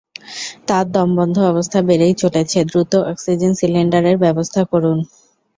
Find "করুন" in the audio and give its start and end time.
4.71-4.97